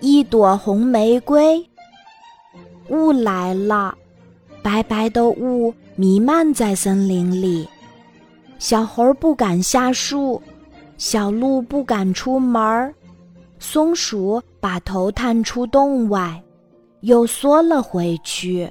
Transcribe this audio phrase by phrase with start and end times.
[0.00, 1.64] 一朵红玫瑰。
[2.88, 3.94] 雾来了，
[4.62, 7.68] 白白的雾弥漫在森林里。
[8.58, 10.40] 小猴不敢下树，
[10.96, 12.94] 小鹿不敢出门儿，
[13.58, 16.42] 松鼠把头探出洞外，
[17.00, 18.70] 又缩了回去。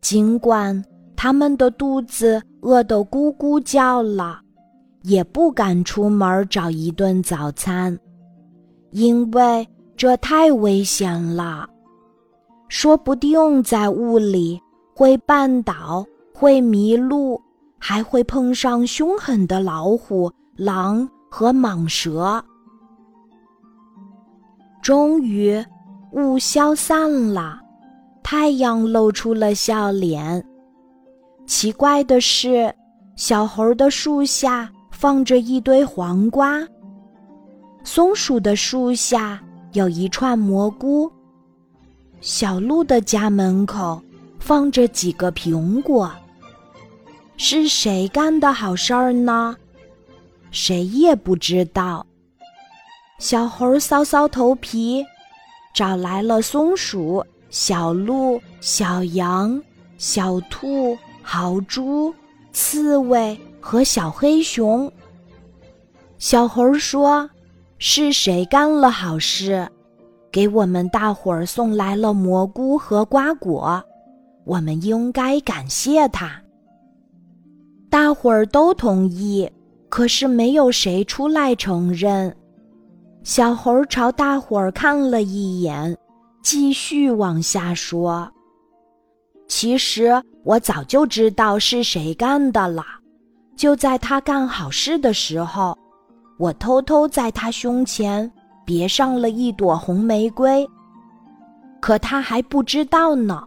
[0.00, 0.84] 尽管
[1.16, 4.40] 他们的肚子饿得咕咕叫了，
[5.02, 7.98] 也不敢出门找一顿早餐，
[8.90, 9.66] 因为
[9.96, 11.68] 这太危险了。
[12.68, 14.60] 说不定在雾里
[14.94, 17.40] 会绊倒，会迷路，
[17.78, 22.42] 还会碰上凶狠的老虎、狼和蟒蛇。
[24.80, 25.62] 终于，
[26.12, 27.60] 雾消散了。
[28.22, 30.44] 太阳露出了笑脸。
[31.46, 32.72] 奇怪的是，
[33.16, 36.60] 小猴的树下放着一堆黄瓜，
[37.82, 41.10] 松鼠的树下有一串蘑菇，
[42.20, 44.00] 小鹿的家门口
[44.38, 46.10] 放着几个苹果。
[47.36, 49.56] 是谁干的好事儿呢？
[50.50, 52.06] 谁也不知道。
[53.18, 55.04] 小猴搔搔头皮，
[55.74, 57.24] 找来了松鼠。
[57.48, 59.60] 小鹿、小羊、
[59.98, 62.14] 小兔、豪猪、
[62.52, 64.90] 刺猬和小黑熊。
[66.18, 67.28] 小猴说
[67.82, 69.66] ：“是谁干了好事，
[70.30, 73.82] 给我们大伙儿送来了蘑菇和瓜果？
[74.44, 76.30] 我们应该感谢他。”
[77.88, 79.50] 大伙儿都同意，
[79.88, 82.36] 可是没有谁出来承认。
[83.24, 85.96] 小猴朝大伙儿看了一眼。
[86.42, 88.30] 继续往下说。
[89.46, 92.82] 其实我早就知道是谁干的了。
[93.56, 95.76] 就在他干好事的时候，
[96.40, 98.28] 我偷偷在他胸前
[98.64, 100.66] 别上了一朵红玫瑰。
[101.80, 103.46] 可他还不知道呢。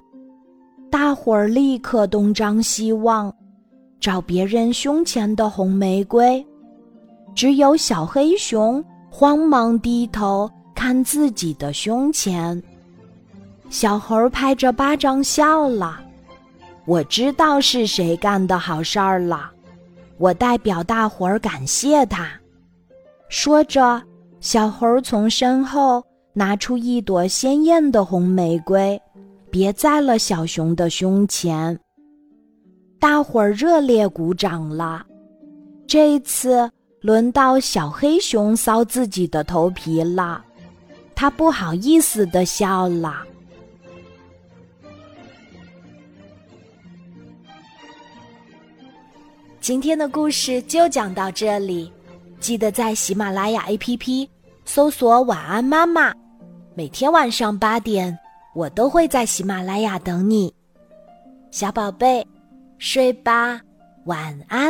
[0.91, 3.33] 大伙儿立刻东张西望，
[3.99, 6.45] 找别人胸前的红玫瑰。
[7.33, 12.61] 只有小黑熊慌忙低头看自己的胸前。
[13.71, 15.99] 小猴拍着巴掌笑了，
[16.85, 19.49] 我知道是谁干的好事儿了，
[20.19, 22.29] 我代表大伙儿感谢他。
[23.29, 24.01] 说着，
[24.39, 26.03] 小猴从身后
[26.33, 29.01] 拿出一朵鲜艳的红玫瑰，
[29.49, 31.77] 别在了小熊的胸前。
[32.99, 35.05] 大伙儿热烈鼓掌了。
[35.85, 36.69] 这一次
[37.01, 40.43] 轮到小黑熊搔自己的头皮了，
[41.13, 43.23] 他不好意思的笑了。
[49.59, 51.91] 今天的故事就讲到这里，
[52.43, 54.27] 记得在喜马拉雅 APP
[54.65, 56.13] 搜索“晚安妈妈”，
[56.75, 58.19] 每天晚上八点，
[58.53, 60.53] 我都会在喜马拉雅等你，
[61.51, 62.27] 小宝贝，
[62.79, 63.61] 睡吧，
[64.07, 64.62] 晚安。